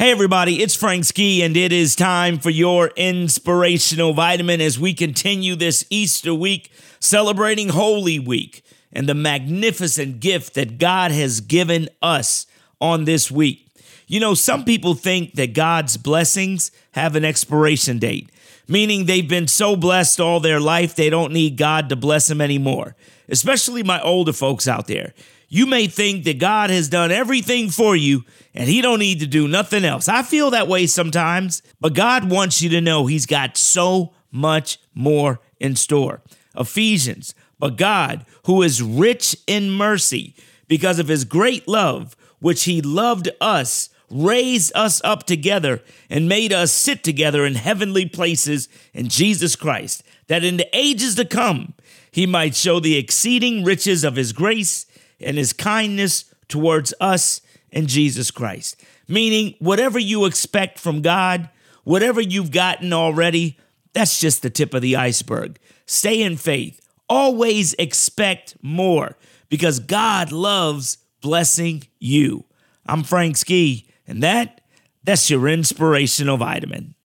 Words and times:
Hey, 0.00 0.12
everybody, 0.12 0.62
it's 0.62 0.74
Frank 0.74 1.04
Ski, 1.04 1.42
and 1.42 1.54
it 1.54 1.74
is 1.74 1.94
time 1.94 2.38
for 2.38 2.48
your 2.48 2.86
inspirational 2.96 4.14
vitamin 4.14 4.58
as 4.58 4.78
we 4.80 4.94
continue 4.94 5.56
this 5.56 5.84
Easter 5.90 6.32
week 6.32 6.72
celebrating 7.00 7.68
Holy 7.68 8.18
Week 8.18 8.64
and 8.94 9.06
the 9.06 9.12
magnificent 9.12 10.20
gift 10.20 10.54
that 10.54 10.78
God 10.78 11.10
has 11.10 11.42
given 11.42 11.90
us 12.00 12.46
on 12.80 13.04
this 13.04 13.30
week. 13.30 13.69
You 14.10 14.18
know, 14.18 14.34
some 14.34 14.64
people 14.64 14.94
think 14.94 15.34
that 15.34 15.54
God's 15.54 15.96
blessings 15.96 16.72
have 16.94 17.14
an 17.14 17.24
expiration 17.24 18.00
date, 18.00 18.28
meaning 18.66 19.06
they've 19.06 19.28
been 19.28 19.46
so 19.46 19.76
blessed 19.76 20.18
all 20.18 20.40
their 20.40 20.58
life 20.58 20.96
they 20.96 21.10
don't 21.10 21.32
need 21.32 21.56
God 21.56 21.88
to 21.90 21.94
bless 21.94 22.26
them 22.26 22.40
anymore, 22.40 22.96
especially 23.28 23.84
my 23.84 24.02
older 24.02 24.32
folks 24.32 24.66
out 24.66 24.88
there. 24.88 25.14
You 25.48 25.64
may 25.64 25.86
think 25.86 26.24
that 26.24 26.40
God 26.40 26.70
has 26.70 26.88
done 26.88 27.12
everything 27.12 27.70
for 27.70 27.94
you 27.94 28.24
and 28.52 28.68
he 28.68 28.82
don't 28.82 28.98
need 28.98 29.20
to 29.20 29.28
do 29.28 29.46
nothing 29.46 29.84
else. 29.84 30.08
I 30.08 30.24
feel 30.24 30.50
that 30.50 30.66
way 30.66 30.88
sometimes, 30.88 31.62
but 31.80 31.94
God 31.94 32.28
wants 32.28 32.60
you 32.60 32.68
to 32.70 32.80
know 32.80 33.06
he's 33.06 33.26
got 33.26 33.56
so 33.56 34.12
much 34.32 34.80
more 34.92 35.38
in 35.60 35.76
store. 35.76 36.20
Ephesians, 36.58 37.32
but 37.60 37.76
God, 37.76 38.26
who 38.46 38.62
is 38.62 38.82
rich 38.82 39.36
in 39.46 39.70
mercy 39.70 40.34
because 40.66 40.98
of 40.98 41.06
his 41.06 41.24
great 41.24 41.68
love, 41.68 42.16
which 42.40 42.64
he 42.64 42.82
loved 42.82 43.28
us, 43.40 43.88
raised 44.10 44.72
us 44.74 45.00
up 45.04 45.24
together 45.24 45.82
and 46.08 46.28
made 46.28 46.52
us 46.52 46.72
sit 46.72 47.02
together 47.04 47.46
in 47.46 47.54
heavenly 47.54 48.06
places 48.06 48.68
in 48.92 49.08
Jesus 49.08 49.56
Christ, 49.56 50.02
that 50.26 50.44
in 50.44 50.56
the 50.56 50.68
ages 50.76 51.14
to 51.14 51.24
come 51.24 51.74
he 52.10 52.26
might 52.26 52.56
show 52.56 52.80
the 52.80 52.96
exceeding 52.96 53.64
riches 53.64 54.04
of 54.04 54.16
his 54.16 54.32
grace 54.32 54.86
and 55.20 55.36
his 55.36 55.52
kindness 55.52 56.24
towards 56.48 56.92
us 57.00 57.40
in 57.70 57.86
Jesus 57.86 58.30
Christ. 58.30 58.82
Meaning, 59.06 59.54
whatever 59.58 59.98
you 59.98 60.24
expect 60.24 60.78
from 60.78 61.02
God, 61.02 61.48
whatever 61.84 62.20
you've 62.20 62.50
gotten 62.50 62.92
already, 62.92 63.58
that's 63.92 64.20
just 64.20 64.42
the 64.42 64.50
tip 64.50 64.74
of 64.74 64.82
the 64.82 64.96
iceberg. 64.96 65.58
Stay 65.86 66.22
in 66.22 66.36
faith. 66.36 66.80
Always 67.08 67.74
expect 67.74 68.56
more 68.62 69.16
because 69.48 69.80
God 69.80 70.30
loves 70.30 70.98
blessing 71.20 71.84
you. 71.98 72.44
I'm 72.86 73.02
Frank 73.02 73.36
Ski, 73.36 73.89
and 74.10 74.22
that 74.22 74.60
that's 75.04 75.30
your 75.30 75.48
inspirational 75.48 76.36
vitamin. 76.36 76.94